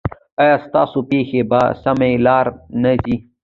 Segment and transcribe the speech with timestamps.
[0.41, 2.45] ایا ستاسو پښې په سمه لار
[2.81, 3.15] نه ځي؟